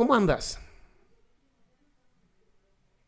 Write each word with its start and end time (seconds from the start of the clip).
¿Cómo 0.00 0.14
andas? 0.14 0.58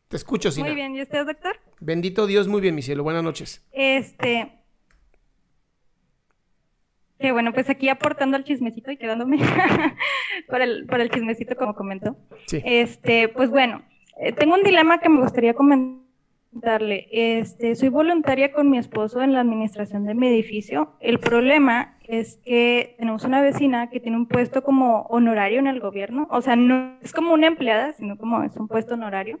Te 0.09 0.15
escucho, 0.15 0.51
Sina. 0.51 0.67
Muy 0.67 0.75
bien, 0.75 0.95
¿y 0.95 1.01
usted, 1.01 1.25
doctor? 1.25 1.59
Bendito 1.79 2.27
Dios, 2.27 2.47
muy 2.47 2.61
bien, 2.61 2.75
mi 2.75 2.83
cielo. 2.83 3.01
Buenas 3.01 3.23
noches. 3.23 3.67
Este. 3.71 4.59
Que 7.17 7.31
bueno, 7.31 7.51
pues 7.51 7.67
aquí 7.71 7.89
aportando 7.89 8.37
al 8.37 8.43
chismecito 8.43 8.91
y 8.91 8.97
quedándome 8.97 9.39
por, 10.47 10.61
el, 10.61 10.85
por 10.85 11.01
el 11.01 11.09
chismecito, 11.09 11.55
como 11.55 11.73
comentó. 11.73 12.15
Sí. 12.45 12.61
Este, 12.63 13.27
pues 13.27 13.49
bueno, 13.49 13.81
eh, 14.19 14.31
tengo 14.31 14.53
un 14.53 14.61
dilema 14.61 14.99
que 14.99 15.09
me 15.09 15.19
gustaría 15.19 15.55
comentarle. 16.53 17.07
Este, 17.11 17.75
soy 17.75 17.89
voluntaria 17.89 18.51
con 18.51 18.69
mi 18.69 18.77
esposo 18.77 19.21
en 19.21 19.33
la 19.33 19.41
administración 19.41 20.05
de 20.05 20.13
mi 20.13 20.27
edificio. 20.27 20.93
El 20.99 21.19
problema 21.19 21.97
es 22.07 22.37
que 22.45 22.95
tenemos 22.97 23.23
una 23.23 23.41
vecina 23.41 23.89
que 23.89 23.99
tiene 23.99 24.17
un 24.17 24.27
puesto 24.27 24.63
como 24.63 25.01
honorario 25.03 25.59
en 25.59 25.67
el 25.67 25.79
gobierno. 25.79 26.27
O 26.29 26.41
sea, 26.41 26.55
no 26.55 26.97
es 27.01 27.11
como 27.13 27.33
una 27.33 27.47
empleada, 27.47 27.93
sino 27.93 28.17
como 28.17 28.43
es 28.43 28.55
un 28.55 28.67
puesto 28.67 28.93
honorario. 28.93 29.39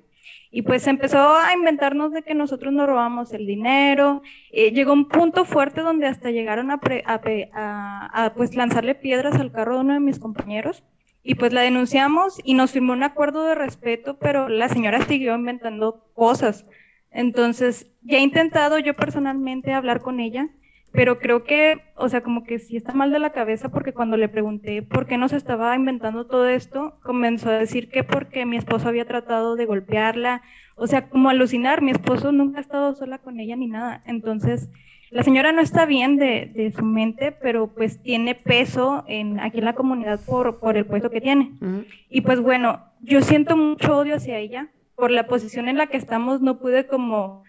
Y 0.51 0.61
pues 0.61 0.87
empezó 0.87 1.35
a 1.35 1.53
inventarnos 1.53 2.11
de 2.13 2.21
que 2.23 2.33
nosotros 2.35 2.71
nos 2.73 2.87
robamos 2.87 3.33
el 3.33 3.45
dinero. 3.45 4.21
Eh, 4.51 4.71
llegó 4.71 4.93
un 4.93 5.07
punto 5.09 5.45
fuerte 5.45 5.81
donde 5.81 6.07
hasta 6.07 6.31
llegaron 6.31 6.71
a, 6.71 6.79
pre- 6.79 7.03
a 7.05 7.19
a- 7.53 8.25
a, 8.25 8.33
pues 8.33 8.55
lanzarle 8.55 8.95
piedras 8.95 9.35
al 9.35 9.51
carro 9.51 9.75
de 9.75 9.81
uno 9.81 9.93
de 9.93 9.99
mis 9.99 10.19
compañeros. 10.19 10.83
Y 11.25 11.35
pues 11.35 11.53
la 11.53 11.61
denunciamos 11.61 12.39
y 12.43 12.53
nos 12.53 12.71
firmó 12.71 12.91
un 12.93 13.03
acuerdo 13.03 13.45
de 13.45 13.55
respeto, 13.55 14.17
pero 14.19 14.49
la 14.49 14.67
señora 14.67 15.01
siguió 15.05 15.35
inventando 15.35 16.05
cosas. 16.13 16.65
Entonces, 17.13 17.91
ya 18.01 18.17
he 18.17 18.21
intentado 18.21 18.79
yo 18.79 18.95
personalmente 18.95 19.71
hablar 19.71 20.01
con 20.01 20.19
ella, 20.19 20.49
pero 20.91 21.19
creo 21.19 21.43
que, 21.43 21.81
o 21.95 22.09
sea, 22.09 22.21
como 22.21 22.43
que 22.43 22.59
sí 22.59 22.75
está 22.75 22.93
mal 22.93 23.11
de 23.11 23.19
la 23.19 23.31
cabeza 23.31 23.69
porque 23.69 23.93
cuando 23.93 24.17
le 24.17 24.29
pregunté 24.29 24.81
por 24.83 25.07
qué 25.07 25.17
nos 25.17 25.33
estaba 25.33 25.75
inventando 25.75 26.25
todo 26.27 26.47
esto, 26.47 26.99
comenzó 27.03 27.49
a 27.49 27.57
decir 27.57 27.89
que 27.89 28.03
porque 28.03 28.45
mi 28.45 28.57
esposo 28.57 28.87
había 28.87 29.05
tratado 29.05 29.55
de 29.55 29.65
golpearla, 29.65 30.41
o 30.75 30.87
sea, 30.87 31.09
como 31.09 31.29
alucinar, 31.29 31.81
mi 31.81 31.91
esposo 31.91 32.31
nunca 32.31 32.57
ha 32.59 32.61
estado 32.61 32.93
sola 32.95 33.19
con 33.19 33.39
ella 33.39 33.55
ni 33.55 33.67
nada. 33.67 34.03
Entonces, 34.05 34.69
la 35.11 35.21
señora 35.23 35.51
no 35.51 35.61
está 35.61 35.85
bien 35.85 36.17
de, 36.17 36.51
de 36.53 36.71
su 36.71 36.83
mente, 36.83 37.31
pero 37.31 37.67
pues 37.67 38.01
tiene 38.01 38.33
peso 38.33 39.03
en, 39.07 39.39
aquí 39.39 39.59
en 39.59 39.65
la 39.65 39.73
comunidad 39.73 40.19
por, 40.25 40.59
por 40.59 40.77
el 40.77 40.85
puesto 40.85 41.11
que 41.11 41.21
tiene. 41.21 41.51
Y 42.09 42.21
pues 42.21 42.39
bueno, 42.39 42.83
yo 43.01 43.21
siento 43.21 43.55
mucho 43.55 43.97
odio 43.97 44.15
hacia 44.15 44.39
ella 44.39 44.69
por 44.95 45.11
la 45.11 45.27
posición 45.27 45.67
en 45.67 45.77
la 45.77 45.87
que 45.87 45.97
estamos, 45.97 46.41
no 46.41 46.59
pude 46.59 46.87
como 46.87 47.43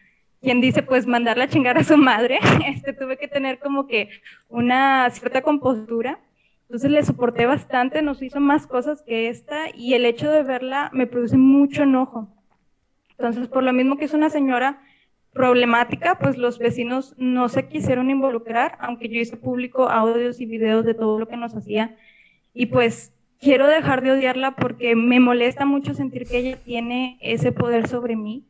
quien 0.44 0.60
dice, 0.60 0.82
pues 0.82 1.06
mandarla 1.06 1.44
a 1.44 1.48
chingar 1.48 1.78
a 1.78 1.84
su 1.84 1.96
madre, 1.96 2.38
este, 2.66 2.92
tuve 2.92 3.16
que 3.16 3.28
tener 3.28 3.58
como 3.58 3.86
que 3.86 4.10
una 4.48 5.08
cierta 5.10 5.42
compostura. 5.42 6.20
Entonces 6.68 6.90
le 6.90 7.02
soporté 7.02 7.46
bastante, 7.46 8.02
nos 8.02 8.22
hizo 8.22 8.40
más 8.40 8.66
cosas 8.66 9.02
que 9.02 9.28
esta 9.28 9.74
y 9.74 9.94
el 9.94 10.04
hecho 10.06 10.30
de 10.30 10.42
verla 10.42 10.90
me 10.92 11.06
produce 11.06 11.36
mucho 11.36 11.82
enojo. 11.82 12.28
Entonces, 13.10 13.48
por 13.48 13.62
lo 13.62 13.72
mismo 13.72 13.96
que 13.96 14.06
es 14.06 14.14
una 14.14 14.28
señora 14.28 14.82
problemática, 15.32 16.18
pues 16.18 16.36
los 16.36 16.58
vecinos 16.58 17.14
no 17.16 17.48
se 17.48 17.68
quisieron 17.68 18.10
involucrar, 18.10 18.76
aunque 18.80 19.08
yo 19.08 19.20
hice 19.20 19.36
público 19.36 19.88
audios 19.88 20.40
y 20.40 20.46
videos 20.46 20.84
de 20.84 20.94
todo 20.94 21.18
lo 21.18 21.28
que 21.28 21.36
nos 21.36 21.54
hacía. 21.54 21.96
Y 22.52 22.66
pues 22.66 23.13
quiero 23.40 23.66
dejar 23.66 24.02
de 24.02 24.12
odiarla 24.12 24.56
porque 24.56 24.96
me 24.96 25.20
molesta 25.20 25.64
mucho 25.64 25.94
sentir 25.94 26.26
que 26.26 26.38
ella 26.38 26.56
tiene 26.56 27.18
ese 27.20 27.52
poder 27.52 27.88
sobre 27.88 28.16
mí 28.16 28.44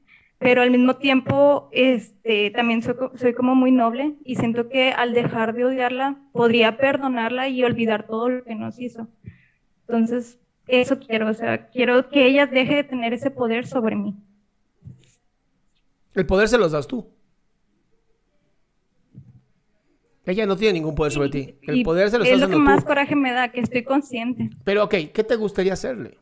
pero 0.44 0.60
al 0.60 0.70
mismo 0.70 0.96
tiempo 0.96 1.70
este, 1.72 2.50
también 2.50 2.82
soy, 2.82 2.94
soy 3.14 3.32
como 3.32 3.54
muy 3.54 3.72
noble 3.72 4.14
y 4.26 4.36
siento 4.36 4.68
que 4.68 4.92
al 4.92 5.14
dejar 5.14 5.54
de 5.54 5.64
odiarla 5.64 6.18
podría 6.32 6.76
perdonarla 6.76 7.48
y 7.48 7.64
olvidar 7.64 8.06
todo 8.06 8.28
lo 8.28 8.44
que 8.44 8.54
nos 8.54 8.78
hizo. 8.78 9.08
Entonces, 9.88 10.38
eso 10.66 10.98
quiero, 10.98 11.30
o 11.30 11.34
sea, 11.34 11.68
quiero 11.68 12.10
que 12.10 12.26
ella 12.26 12.46
deje 12.46 12.74
de 12.74 12.84
tener 12.84 13.14
ese 13.14 13.30
poder 13.30 13.66
sobre 13.66 13.96
mí. 13.96 14.14
El 16.14 16.26
poder 16.26 16.48
se 16.48 16.58
los 16.58 16.72
das 16.72 16.86
tú. 16.86 17.13
Ella 20.26 20.46
no 20.46 20.56
tiene 20.56 20.74
ningún 20.74 20.94
poder 20.94 21.12
sobre 21.12 21.28
ti. 21.28 21.54
El 21.66 21.76
Y 21.78 21.84
poder 21.84 22.10
se 22.10 22.18
lo 22.18 22.24
es 22.24 22.30
lo 22.40 22.48
que 22.48 22.56
más 22.56 22.80
tú. 22.80 22.86
coraje 22.86 23.14
me 23.14 23.32
da, 23.32 23.48
que 23.52 23.60
estoy 23.60 23.84
consciente. 23.84 24.50
Pero, 24.64 24.84
ok, 24.84 24.94
¿qué 25.12 25.24
te 25.24 25.36
gustaría 25.36 25.74
hacerle? 25.74 26.18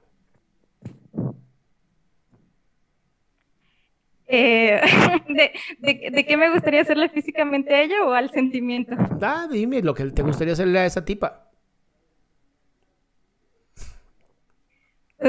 Eh, 4.27 4.81
de, 5.29 5.53
de, 5.79 6.11
¿De 6.11 6.27
qué 6.27 6.37
me 6.37 6.51
gustaría 6.51 6.81
hacerle 6.81 7.09
físicamente 7.11 7.75
a 7.75 7.83
ella 7.83 8.05
o 8.07 8.12
al 8.12 8.31
sentimiento? 8.31 8.97
Ah, 9.21 9.47
dime 9.51 9.83
lo 9.83 9.95
que 9.95 10.05
te 10.07 10.23
gustaría 10.23 10.55
hacerle 10.55 10.79
a 10.81 10.87
esa 10.87 11.05
tipa. 11.05 11.52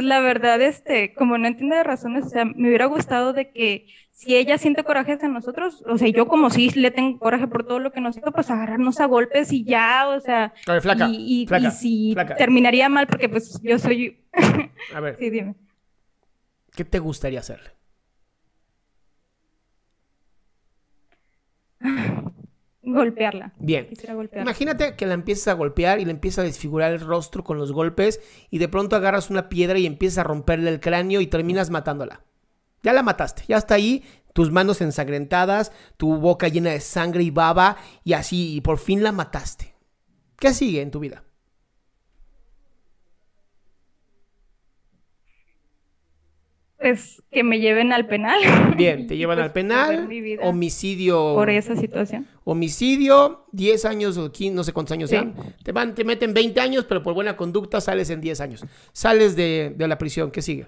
La 0.02 0.20
verdad, 0.20 0.62
este, 0.62 1.14
como 1.14 1.38
no 1.38 1.48
entiende 1.48 1.76
de 1.78 1.84
razones, 1.84 2.26
o 2.26 2.30
sea, 2.30 2.46
me 2.46 2.68
hubiera 2.70 2.86
gustado 2.86 3.34
de 3.34 3.52
que 3.52 3.88
si 4.12 4.36
ella 4.36 4.58
siente 4.58 4.84
coraje 4.84 5.14
hacia 5.14 5.28
nosotros, 5.28 5.84
o 5.88 5.98
sea, 5.98 6.08
yo 6.08 6.28
como 6.28 6.50
sí 6.50 6.70
le 6.72 6.92
tengo 6.92 7.20
coraje 7.20 7.48
por 7.48 7.66
todo 7.66 7.80
lo 7.80 7.92
que 7.92 8.00
nos 8.02 8.16
hizo, 8.18 8.32
pues 8.32 8.50
agarrarnos 8.50 9.00
a 9.00 9.06
golpes 9.06 9.52
y 9.52 9.64
ya, 9.66 10.08
o 10.10 10.20
sea, 10.20 10.54
A 10.68 10.74
ver, 10.74 10.82
flaca, 10.82 11.08
y, 11.12 11.44
y- 11.44 11.48
flaca, 11.48 11.68
y 11.68 11.72
si 11.72 12.14
flaca. 12.14 12.36
terminaría 12.36 12.88
mal, 12.90 13.08
porque 13.08 13.28
pues 13.30 13.60
yo 13.62 13.78
soy, 13.80 14.26
A 14.94 15.00
ver, 15.00 15.16
sí, 15.20 15.30
dime. 15.30 15.56
¿qué 16.76 16.86
te 16.86 17.00
gustaría 17.00 17.40
hacerle? 17.40 17.72
Golpearla. 22.84 23.54
Bien. 23.58 23.88
Golpearla. 24.14 24.42
Imagínate 24.42 24.96
que 24.96 25.06
la 25.06 25.14
empiezas 25.14 25.48
a 25.48 25.54
golpear 25.54 26.00
y 26.00 26.06
le 26.06 26.12
empiezas 26.12 26.40
a 26.40 26.48
desfigurar 26.48 26.92
el 26.92 27.00
rostro 27.00 27.44
con 27.44 27.58
los 27.58 27.72
golpes 27.72 28.20
y 28.50 28.58
de 28.58 28.68
pronto 28.68 28.96
agarras 28.96 29.30
una 29.30 29.50
piedra 29.50 29.80
y 29.80 29.86
empiezas 29.86 30.20
a 30.20 30.24
romperle 30.24 30.70
el 30.70 30.80
cráneo 30.80 31.22
y 31.22 31.28
terminas 31.28 31.70
matándola. 31.70 32.24
Ya 32.84 32.92
la 32.92 33.02
mataste, 33.02 33.44
ya 33.48 33.58
está 33.58 33.76
ahí, 33.76 34.04
tus 34.34 34.52
manos 34.52 34.82
ensangrentadas, 34.82 35.72
tu 35.96 36.18
boca 36.18 36.50
llena 36.50 36.72
de 36.72 36.82
sangre 36.82 37.24
y 37.24 37.32
baba 37.32 37.78
y 38.04 38.14
así, 38.14 38.56
y 38.56 38.62
por 38.62 38.78
fin 38.78 39.02
la 39.02 39.14
mataste. 39.14 39.74
¿Qué 40.38 40.54
sigue 40.54 40.82
en 40.82 40.92
tu 40.92 41.00
vida? 41.00 41.24
Pues 46.84 47.24
que 47.32 47.44
me 47.46 47.60
lleven 47.62 47.94
al 47.94 48.08
penal. 48.08 48.42
Bien, 48.78 49.08
te 49.08 49.16
llevan 49.16 49.38
Pues, 49.38 49.46
al 49.46 49.54
penal, 49.54 50.10
homicidio. 50.42 51.34
Por 51.34 51.50
esa 51.50 51.78
situación. 51.78 52.28
Homicidio, 52.44 53.46
10 53.54 53.86
años 53.86 54.18
o 54.18 54.30
15, 54.34 54.54
no 54.54 54.66
sé 54.66 54.74
cuántos 54.74 54.92
años 54.92 55.10
Sí. 55.10 55.16
sean. 55.16 55.34
Te, 55.64 55.72
van, 55.72 55.96
te 55.96 56.04
meten 56.04 56.34
20 56.34 56.60
años, 56.60 56.84
pero 56.84 57.02
por 57.02 57.14
buena 57.14 57.38
conducta 57.38 57.80
sales 57.80 58.10
en 58.10 58.20
10 58.20 58.42
años. 58.42 58.66
Sales 58.92 59.38
de, 59.38 59.74
de 59.78 59.88
la 59.88 59.98
prisión, 59.98 60.30
¿qué 60.30 60.42
sigue? 60.42 60.66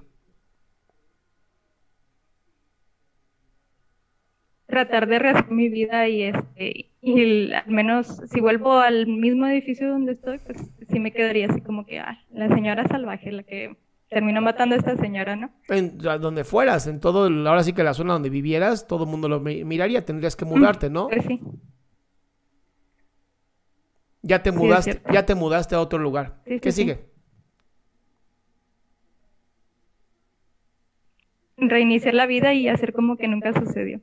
Tratar 4.67 5.07
de 5.07 5.19
rehacer 5.19 5.51
mi 5.51 5.69
vida 5.69 6.07
y 6.07 6.23
este 6.23 6.89
y 7.01 7.21
el- 7.21 7.53
al 7.53 7.67
menos 7.69 8.07
si 8.31 8.39
vuelvo 8.39 8.79
al 8.79 9.05
mismo 9.05 9.45
edificio 9.45 9.87
donde 9.89 10.13
estoy, 10.13 10.39
pues 10.39 10.57
sí 10.89 10.99
me 10.99 11.11
quedaría 11.11 11.47
así 11.47 11.61
como 11.61 11.85
que 11.85 11.99
ah, 11.99 12.17
la 12.31 12.47
señora 12.47 12.87
salvaje, 12.87 13.31
la 13.31 13.43
que 13.43 13.75
terminó 14.15 14.39
matando 14.41 14.75
a 14.75 14.77
esta 14.77 14.95
señora, 14.95 15.35
¿no? 15.35 15.51
En 15.67 15.97
donde 15.97 16.45
fueras, 16.45 16.87
en 16.87 17.01
todo, 17.01 17.27
el- 17.27 17.45
ahora 17.45 17.63
sí 17.63 17.73
que 17.73 17.83
la 17.83 17.93
zona 17.93 18.13
donde 18.13 18.29
vivieras, 18.29 18.87
todo 18.87 19.03
el 19.03 19.09
mundo 19.09 19.27
lo 19.27 19.41
mi- 19.41 19.65
miraría, 19.65 20.05
tendrías 20.05 20.37
que 20.37 20.45
mudarte, 20.45 20.89
¿no? 20.89 21.09
Pues 21.09 21.25
sí. 21.25 21.41
Ya 24.21 24.41
te 24.41 24.53
mudaste, 24.53 25.01
ya 25.11 25.25
te 25.25 25.35
mudaste 25.35 25.75
a 25.75 25.81
otro 25.81 25.99
lugar. 25.99 26.41
Sí, 26.47 26.61
¿Qué 26.61 26.71
sí. 26.71 26.83
sigue? 26.83 27.05
Reiniciar 31.57 32.13
la 32.13 32.25
vida 32.25 32.53
y 32.53 32.69
hacer 32.69 32.93
como 32.93 33.17
que 33.17 33.27
nunca 33.27 33.51
sucedió. 33.51 33.99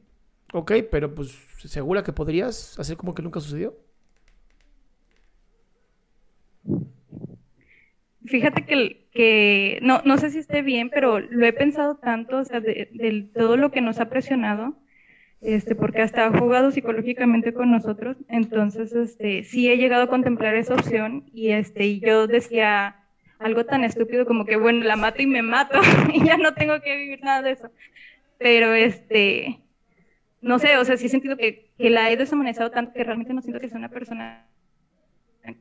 Ok, 0.52 0.72
pero 0.90 1.14
pues 1.14 1.30
segura 1.64 2.02
que 2.02 2.12
podrías 2.12 2.78
hacer 2.78 2.98
como 2.98 3.14
que 3.14 3.22
nunca 3.22 3.40
sucedió. 3.40 3.74
Fíjate 8.26 8.64
que, 8.64 9.08
que 9.12 9.78
no, 9.82 10.00
no 10.04 10.16
sé 10.18 10.30
si 10.30 10.38
esté 10.38 10.62
bien, 10.62 10.90
pero 10.90 11.18
lo 11.18 11.46
he 11.46 11.52
pensado 11.52 11.96
tanto, 11.96 12.38
o 12.38 12.44
sea, 12.44 12.60
de, 12.60 13.28
todo 13.34 13.56
lo 13.56 13.70
que 13.70 13.80
nos 13.80 13.98
ha 14.00 14.08
presionado, 14.08 14.76
este, 15.40 15.74
porque 15.74 16.02
hasta 16.02 16.26
ha 16.26 16.38
jugado 16.38 16.70
psicológicamente 16.70 17.52
con 17.52 17.70
nosotros, 17.70 18.16
entonces, 18.28 18.92
este, 18.94 19.42
sí 19.44 19.70
he 19.70 19.76
llegado 19.76 20.04
a 20.04 20.08
contemplar 20.08 20.54
esa 20.54 20.74
opción 20.74 21.24
y, 21.32 21.50
este, 21.50 21.86
y 21.86 22.00
yo 22.00 22.28
decía 22.28 22.96
algo 23.40 23.64
tan 23.64 23.82
estúpido 23.84 24.24
como 24.24 24.44
que, 24.46 24.56
bueno, 24.56 24.84
la 24.84 24.96
mato 24.96 25.20
y 25.20 25.26
me 25.26 25.42
mato 25.42 25.80
y 26.14 26.24
ya 26.24 26.36
no 26.36 26.54
tengo 26.54 26.80
que 26.80 26.96
vivir 26.96 27.22
nada 27.24 27.42
de 27.42 27.52
eso, 27.52 27.70
pero, 28.38 28.72
este, 28.74 29.60
no 30.40 30.58
sé, 30.58 30.76
o 30.78 30.84
sea, 30.84 30.96
sí 30.96 31.06
he 31.06 31.08
sentido 31.08 31.36
que, 31.36 31.72
que 31.76 31.90
la 31.90 32.10
he 32.10 32.16
deshumanizado 32.16 32.70
tanto 32.70 32.92
que 32.92 33.04
realmente 33.04 33.34
no 33.34 33.42
siento 33.42 33.60
que 33.60 33.68
sea 33.68 33.78
una 33.78 33.88
persona 33.88 34.46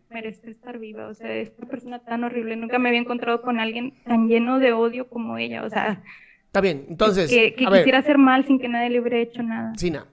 merece 0.10 0.52
estar 0.52 0.78
viva, 0.78 1.08
o 1.08 1.14
sea, 1.14 1.34
es 1.34 1.52
una 1.58 1.68
persona 1.68 2.00
tan 2.00 2.24
horrible, 2.24 2.56
nunca 2.56 2.80
me 2.80 2.90
había 2.90 3.02
encontrado 3.02 3.42
con 3.42 3.60
alguien 3.60 3.94
tan 4.04 4.28
lleno 4.28 4.60
de 4.60 4.74
odio 4.74 5.08
como 5.10 5.38
ella, 5.38 5.64
o 5.64 5.70
sea, 5.70 6.04
Está 6.52 6.60
bien, 6.60 6.86
entonces, 6.90 7.30
que, 7.30 7.56
que 7.56 7.66
a 7.66 7.70
ver, 7.70 7.80
quisiera 7.80 8.00
hacer 8.00 8.18
mal 8.18 8.46
sin 8.46 8.60
que 8.60 8.68
nadie 8.68 8.90
le 8.90 9.00
hubiera 9.00 9.18
hecho 9.20 9.42
nada. 9.42 9.72
Sina, 9.78 10.06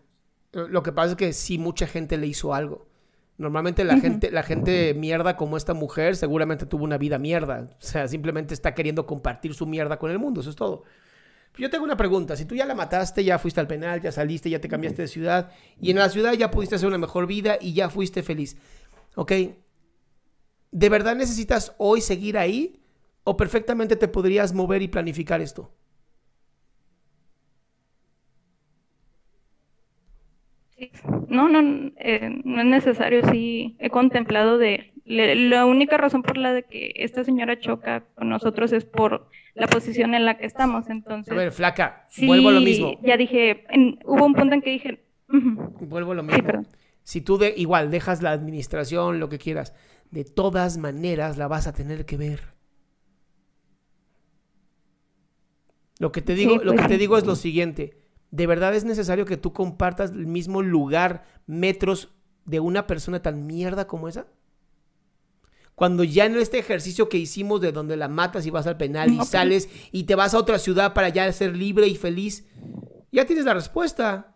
lo 0.52 0.84
que 0.84 0.92
pasa 0.92 1.10
es 1.10 1.16
que 1.16 1.32
sí 1.32 1.58
mucha 1.58 1.88
gente 1.88 2.16
le 2.16 2.28
hizo 2.28 2.54
algo. 2.54 2.86
Normalmente 3.38 3.82
la 3.82 3.98
gente, 3.98 4.30
la 4.30 4.44
gente 4.44 4.94
mierda 4.94 5.36
como 5.36 5.56
esta 5.56 5.74
mujer 5.74 6.14
seguramente 6.14 6.64
tuvo 6.64 6.84
una 6.84 6.96
vida 6.96 7.18
mierda. 7.18 7.70
O 7.80 7.82
sea, 7.82 8.06
simplemente 8.06 8.54
está 8.54 8.72
queriendo 8.72 9.04
compartir 9.04 9.52
su 9.52 9.66
mierda 9.66 9.98
con 9.98 10.12
el 10.12 10.20
mundo, 10.20 10.40
eso 10.40 10.50
es 10.50 10.56
todo. 10.56 10.84
Yo 11.56 11.70
tengo 11.70 11.84
una 11.84 11.96
pregunta, 11.96 12.36
si 12.36 12.44
tú 12.44 12.54
ya 12.54 12.66
la 12.66 12.76
mataste, 12.76 13.24
ya 13.24 13.40
fuiste 13.40 13.58
al 13.58 13.66
penal, 13.66 14.00
ya 14.00 14.12
saliste, 14.12 14.48
ya 14.48 14.60
te 14.60 14.68
cambiaste 14.68 15.02
de 15.02 15.08
ciudad, 15.08 15.50
y 15.80 15.90
en 15.90 15.98
la 15.98 16.08
ciudad 16.08 16.34
ya 16.34 16.52
pudiste 16.52 16.76
hacer 16.76 16.86
una 16.86 16.98
mejor 16.98 17.26
vida 17.26 17.58
y 17.60 17.72
ya 17.72 17.88
fuiste 17.88 18.22
feliz, 18.22 18.56
¿ok? 19.18 19.32
¿De 20.70 20.88
verdad 20.88 21.16
necesitas 21.16 21.74
hoy 21.78 22.00
seguir 22.00 22.38
ahí? 22.38 22.80
¿O 23.24 23.36
perfectamente 23.36 23.96
te 23.96 24.06
podrías 24.06 24.54
mover 24.54 24.80
y 24.80 24.88
planificar 24.88 25.40
esto? 25.40 25.72
Sí. 30.76 30.92
No, 31.28 31.48
no, 31.48 31.90
eh, 31.96 32.30
no 32.44 32.60
es 32.60 32.66
necesario, 32.66 33.28
sí, 33.30 33.76
he 33.80 33.90
contemplado 33.90 34.56
de, 34.58 34.92
le- 35.04 35.34
la 35.34 35.66
única 35.66 35.96
razón 35.96 36.22
por 36.22 36.36
la 36.36 36.52
de 36.52 36.62
que 36.62 36.92
esta 36.96 37.24
señora 37.24 37.58
choca 37.58 38.04
con 38.14 38.28
nosotros 38.28 38.72
es 38.72 38.84
por 38.84 39.28
la 39.54 39.66
posición 39.66 40.14
en 40.14 40.24
la 40.24 40.38
que 40.38 40.46
estamos, 40.46 40.88
entonces, 40.88 41.32
A 41.32 41.36
ver, 41.36 41.50
flaca, 41.52 42.06
sí, 42.10 42.26
vuelvo 42.28 42.50
a 42.50 42.52
lo 42.52 42.60
mismo. 42.60 43.00
ya 43.02 43.16
dije, 43.16 43.64
en- 43.70 43.98
hubo 44.04 44.24
un 44.24 44.34
punto 44.34 44.54
en 44.54 44.62
que 44.62 44.70
dije, 44.70 45.02
Vuelvo 45.28 46.12
a 46.12 46.14
lo 46.14 46.22
sí, 46.22 46.28
mismo. 46.28 46.46
perdón. 46.46 46.66
Si 47.08 47.22
tú 47.22 47.38
de 47.38 47.54
igual 47.56 47.90
dejas 47.90 48.20
la 48.20 48.32
administración, 48.32 49.18
lo 49.18 49.30
que 49.30 49.38
quieras, 49.38 49.72
de 50.10 50.24
todas 50.24 50.76
maneras 50.76 51.38
la 51.38 51.48
vas 51.48 51.66
a 51.66 51.72
tener 51.72 52.04
que 52.04 52.18
ver. 52.18 52.52
Lo 55.98 56.12
que 56.12 56.20
te 56.20 56.34
Sí, 56.34 56.40
digo, 56.40 56.56
lo 56.62 56.72
pues 56.72 56.82
que 56.82 56.88
te 56.88 56.94
sí. 56.94 57.00
digo 57.00 57.16
es 57.16 57.24
lo 57.24 57.34
siguiente. 57.34 57.96
¿De 58.30 58.46
verdad 58.46 58.74
es 58.74 58.84
necesario 58.84 59.24
que 59.24 59.38
tú 59.38 59.54
compartas 59.54 60.10
el 60.10 60.26
mismo 60.26 60.60
lugar, 60.60 61.24
metros 61.46 62.10
de 62.44 62.60
una 62.60 62.86
persona 62.86 63.22
tan 63.22 63.46
mierda 63.46 63.86
como 63.86 64.06
esa? 64.08 64.26
Cuando 65.74 66.04
ya 66.04 66.26
en 66.26 66.36
este 66.36 66.58
ejercicio 66.58 67.08
que 67.08 67.16
hicimos 67.16 67.62
de 67.62 67.72
donde 67.72 67.96
la 67.96 68.08
matas 68.08 68.44
y 68.44 68.50
vas 68.50 68.66
al 68.66 68.76
penal 68.76 69.10
y 69.14 69.16
pues- 69.16 69.30
sales 69.30 69.70
y 69.92 70.04
te 70.04 70.14
vas 70.14 70.34
a 70.34 70.38
otra 70.40 70.58
ciudad 70.58 70.92
para 70.92 71.08
ya 71.08 71.32
ser 71.32 71.56
libre 71.56 71.86
y 71.88 71.96
feliz, 71.96 72.44
ya 73.10 73.24
tienes 73.24 73.46
la 73.46 73.54
respuesta. 73.54 74.27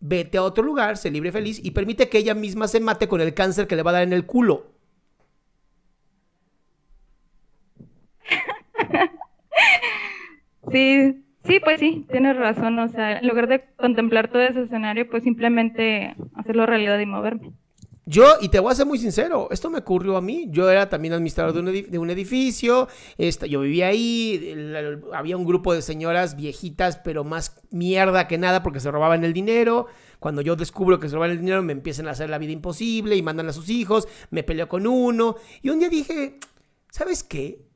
Vete 0.00 0.38
a 0.38 0.42
otro 0.42 0.62
lugar, 0.64 0.96
sé 0.96 1.10
libre 1.10 1.32
feliz 1.32 1.60
y 1.62 1.72
permite 1.72 2.08
que 2.08 2.18
ella 2.18 2.34
misma 2.34 2.68
se 2.68 2.80
mate 2.80 3.08
con 3.08 3.20
el 3.20 3.34
cáncer 3.34 3.66
que 3.66 3.76
le 3.76 3.82
va 3.82 3.90
a 3.90 3.94
dar 3.94 4.02
en 4.02 4.12
el 4.12 4.26
culo. 4.26 4.66
Sí, 10.70 11.24
sí, 11.44 11.60
pues 11.60 11.80
sí, 11.80 12.06
tienes 12.10 12.36
razón. 12.36 12.78
O 12.78 12.88
sea, 12.88 13.18
en 13.18 13.28
lugar 13.28 13.48
de 13.48 13.64
contemplar 13.76 14.28
todo 14.30 14.42
ese 14.42 14.62
escenario, 14.62 15.08
pues 15.08 15.22
simplemente 15.24 16.14
hacerlo 16.34 16.66
realidad 16.66 16.98
y 16.98 17.06
moverme. 17.06 17.52
Yo, 18.10 18.24
y 18.40 18.48
te 18.48 18.58
voy 18.58 18.72
a 18.72 18.74
ser 18.74 18.86
muy 18.86 18.98
sincero, 18.98 19.48
esto 19.50 19.68
me 19.68 19.80
ocurrió 19.80 20.16
a 20.16 20.22
mí. 20.22 20.46
Yo 20.50 20.70
era 20.70 20.88
también 20.88 21.12
administrador 21.12 21.52
de 21.52 21.60
un, 21.60 21.90
de 21.90 21.98
un 21.98 22.08
edificio, 22.08 22.88
esta- 23.18 23.44
yo 23.44 23.60
vivía 23.60 23.88
ahí, 23.88 24.54
había 25.12 25.36
un 25.36 25.44
grupo 25.44 25.74
de 25.74 25.82
señoras 25.82 26.34
viejitas, 26.34 26.96
pero 26.96 27.22
más 27.22 27.60
mierda 27.70 28.26
que 28.26 28.38
nada 28.38 28.62
porque 28.62 28.80
se 28.80 28.90
robaban 28.90 29.24
el 29.24 29.34
dinero. 29.34 29.88
Cuando 30.20 30.40
yo 30.40 30.56
descubro 30.56 30.98
que 30.98 31.10
se 31.10 31.16
roban 31.16 31.32
el 31.32 31.38
dinero, 31.40 31.62
me 31.62 31.74
empiezan 31.74 32.08
a 32.08 32.12
hacer 32.12 32.30
la 32.30 32.38
vida 32.38 32.52
imposible 32.52 33.14
y 33.14 33.20
mandan 33.20 33.46
a 33.48 33.52
sus 33.52 33.68
hijos, 33.68 34.08
me 34.30 34.42
peleo 34.42 34.70
con 34.70 34.86
uno. 34.86 35.36
Y 35.60 35.68
un 35.68 35.78
día 35.78 35.90
dije, 35.90 36.38
¿sabes 36.90 37.22
qué? 37.22 37.66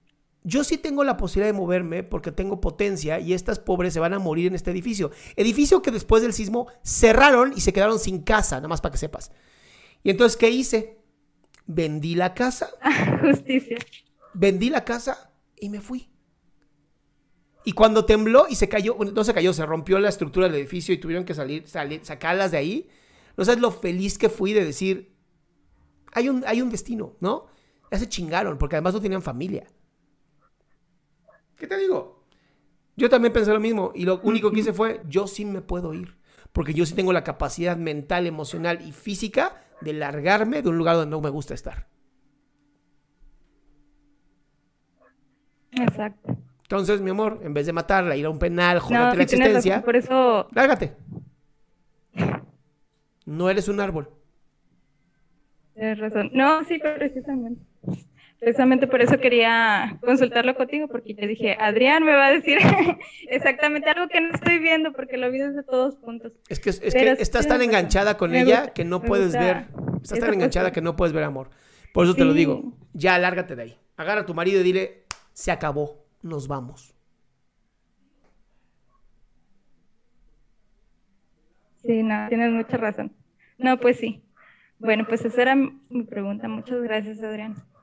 Yo 0.45 0.65
sí 0.65 0.79
tengo 0.79 1.05
la 1.05 1.19
posibilidad 1.19 1.53
de 1.53 1.59
moverme 1.61 2.05
porque 2.05 2.33
tengo 2.33 2.59
potencia 2.59 3.21
y 3.21 3.35
estas 3.35 3.59
pobres 3.59 3.93
se 3.93 4.01
van 4.01 4.15
a 4.15 4.19
morir 4.19 4.47
en 4.47 4.55
este 4.55 4.71
edificio. 4.71 5.11
Edificio 5.37 5.83
que 5.83 5.91
después 5.91 6.23
del 6.23 6.33
sismo 6.33 6.69
cerraron 6.83 7.53
y 7.55 7.61
se 7.61 7.75
quedaron 7.75 7.99
sin 7.99 8.23
casa, 8.23 8.57
nada 8.57 8.69
más 8.69 8.81
para 8.81 8.93
que 8.93 8.99
sepas. 8.99 9.31
Y 10.03 10.11
entonces, 10.11 10.37
¿qué 10.37 10.51
hice? 10.51 10.99
Vendí 11.67 12.15
la 12.15 12.35
casa, 12.35 12.71
Justicia. 13.21 13.79
vendí 14.35 14.69
la 14.71 14.85
casa 14.85 15.33
y 15.57 15.69
me 15.69 15.81
fui. 15.81 16.09
Y 17.65 17.73
cuando 17.73 18.05
tembló 18.05 18.47
y 18.49 18.57
se 18.57 18.69
cayó, 18.69 18.97
no 18.99 19.23
se 19.25 19.33
cayó, 19.33 19.53
se 19.53 19.65
rompió 19.65 19.99
la 20.01 20.09
estructura 20.09 20.47
del 20.49 20.57
edificio 20.57 20.93
y 20.93 20.99
tuvieron 20.99 21.25
que 21.25 21.35
salir, 21.35 21.69
salir 21.69 22.05
sacarlas 22.05 22.51
de 22.51 22.57
ahí. 22.59 22.89
No 23.37 23.45
sabes 23.45 23.61
lo 23.61 23.71
feliz 23.71 24.19
que 24.19 24.29
fui 24.29 24.53
de 24.53 24.65
decir, 24.65 25.15
hay 26.13 26.29
un, 26.29 26.43
hay 26.47 26.61
un 26.61 26.71
destino, 26.71 27.17
¿no? 27.21 27.47
Ya 27.91 27.99
se 27.99 28.09
chingaron, 28.09 28.59
porque 28.59 28.77
además 28.77 28.95
no 28.95 29.01
tenían 29.01 29.23
familia. 29.23 29.67
¿Qué 31.57 31.67
te 31.69 31.79
digo? 31.79 32.25
Yo 32.97 33.09
también 33.09 33.33
pensé 33.33 33.53
lo 33.53 33.61
mismo 33.61 33.93
y 33.95 34.05
lo 34.05 34.21
único 34.23 34.51
que 34.51 34.61
hice 34.61 34.73
fue, 34.73 35.01
yo 35.09 35.27
sí 35.27 35.45
me 35.45 35.63
puedo 35.63 35.95
ir, 35.95 36.19
porque 36.53 36.75
yo 36.75 36.85
sí 36.87 36.95
tengo 36.95 37.13
la 37.13 37.25
capacidad 37.25 37.77
mental, 37.77 38.27
emocional 38.27 38.81
y 38.87 38.93
física 38.93 39.63
de 39.81 39.93
largarme 39.93 40.63
de 40.63 40.69
un 40.69 40.79
lugar 40.79 40.97
donde 40.97 41.11
no 41.11 41.21
me 41.21 41.31
gusta 41.31 41.55
estar. 41.55 41.87
Exacto. 45.73 46.37
Entonces, 46.63 47.01
mi 47.01 47.11
amor, 47.11 47.41
en 47.43 47.53
vez 47.55 47.67
de 47.67 47.73
matarla, 47.73 48.17
ir 48.17 48.27
a 48.27 48.31
un 48.31 48.39
penal, 48.39 48.77
No, 48.77 48.81
joderte 48.83 49.17
la 49.19 49.27
tienes 49.27 49.31
razón, 49.31 49.57
existencia, 49.57 49.83
por 49.85 49.97
eso 49.97 50.49
lárgate. 50.53 50.97
No 53.25 53.49
eres 53.49 53.69
un 53.69 53.79
árbol. 53.79 54.11
tienes 55.75 55.99
razón. 55.99 56.31
No, 56.35 56.65
sí, 56.65 56.79
precisamente. 56.79 57.63
Precisamente 58.43 58.89
por 58.89 59.01
eso 59.01 59.19
quería 59.21 59.99
consultarlo 60.01 60.57
contigo, 60.57 60.89
porque 60.89 61.15
yo 61.15 61.29
dije, 61.29 61.57
Adrián 61.61 62.03
me 62.03 62.13
va 62.13 62.27
a 62.27 62.33
decir 62.33 62.59
exactamente 63.31 63.89
algo 63.89 64.09
que 64.09 64.21
no 64.21 64.35
estoy 64.35 64.59
viendo, 64.59 64.93
porque 64.93 65.17
lo 65.17 65.31
vi 65.31 65.39
desde 65.39 65.63
todos 65.63 65.95
puntos. 65.95 66.33
Es 66.49 66.59
que, 66.59 66.71
es 66.71 66.83
estás 66.83 67.47
tan 67.47 67.63
enganchada 67.63 68.17
con 68.17 68.35
ella 68.35 68.57
gusta- 68.63 68.73
que 68.73 68.85
no 68.85 69.01
puedes 69.01 69.33
ver. 69.33 69.69
Estás 70.03 70.19
tan 70.19 70.35
enganchada 70.35 70.73
que 70.73 70.81
no 70.81 70.97
puedes 70.97 71.13
ver 71.13 71.23
amor. 71.23 71.51
Por 71.95 72.05
eso 72.05 72.17
te 72.17 72.25
lo 72.25 72.33
digo. 72.33 72.73
Ya, 72.95 73.17
lárgate 73.21 73.55
de 73.55 73.63
ahí. 73.63 73.79
Agarra 73.97 74.23
a 74.23 74.27
tu 74.27 74.35
marido 74.35 74.61
y 74.61 74.65
dile, 74.65 75.05
se 75.33 75.53
acabó, 75.53 76.05
nos 76.23 76.49
vamos. 76.49 76.97
Sí, 81.85 82.03
no, 82.03 82.27
tienes 82.29 82.51
mucha 82.51 82.77
razón. 82.77 83.13
No, 83.57 83.79
pues 83.79 83.99
sí. 83.99 84.21
Bueno, 84.81 85.05
pues 85.09 85.25
esa 85.25 85.43
era 85.43 85.55
mi 85.55 86.03
pregunta. 86.09 86.49
Muchas 86.49 86.83
gracias, 86.83 87.23
Adrián. 87.23 87.55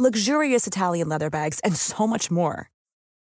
luxurious 0.00 0.66
Italian 0.66 1.10
leather 1.10 1.28
bags, 1.28 1.60
and 1.60 1.76
so 1.76 2.06
much 2.06 2.30
more. 2.30 2.70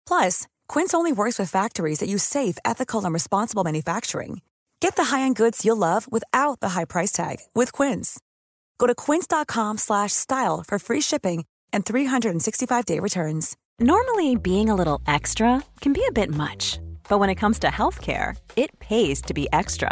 Plus, 0.08 0.48
Quince 0.70 0.94
only 0.94 1.12
works 1.12 1.38
with 1.38 1.50
factories 1.50 2.00
that 2.00 2.08
use 2.08 2.24
safe, 2.24 2.58
ethical, 2.64 3.04
and 3.04 3.14
responsible 3.14 3.66
manufacturing. 3.66 4.42
Get 4.80 4.96
the 4.96 5.06
high-end 5.06 5.36
goods 5.36 5.66
you'll 5.66 5.78
love 5.78 6.10
without 6.10 6.62
the 6.62 6.70
high 6.70 6.86
price 6.86 7.12
tag 7.12 7.38
with 7.54 7.74
Quince. 7.74 8.20
Go 8.78 8.88
to 8.88 8.96
quince.com/style 8.96 10.64
for 10.68 10.80
free 10.80 11.02
shipping 11.02 11.44
and 11.74 11.84
365-day 11.84 13.00
returns. 13.00 13.58
Normally, 13.80 14.36
being 14.38 14.70
a 14.70 14.76
little 14.76 15.02
extra 15.06 15.62
can 15.82 15.94
be 15.94 16.06
a 16.08 16.14
bit 16.14 16.30
much, 16.30 16.80
but 17.10 17.20
when 17.20 17.30
it 17.30 17.40
comes 17.42 17.60
to 17.60 17.68
healthcare, 17.68 18.36
it 18.56 18.78
pays 18.80 19.22
to 19.24 19.34
be 19.34 19.48
extra. 19.52 19.92